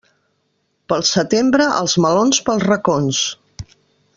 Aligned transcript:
Pel 0.93 1.03
setembre, 1.09 1.67
els 1.81 1.95
melons 2.07 2.41
pels 2.49 2.67
racons. 2.71 3.25